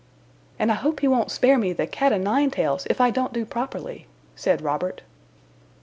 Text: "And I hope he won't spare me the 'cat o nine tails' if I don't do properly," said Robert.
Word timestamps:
"And 0.57 0.71
I 0.71 0.73
hope 0.73 1.01
he 1.01 1.07
won't 1.07 1.29
spare 1.29 1.59
me 1.59 1.73
the 1.73 1.85
'cat 1.85 2.11
o 2.11 2.17
nine 2.17 2.49
tails' 2.49 2.87
if 2.89 2.99
I 2.99 3.11
don't 3.11 3.33
do 3.33 3.45
properly," 3.45 4.07
said 4.35 4.63
Robert. 4.63 5.03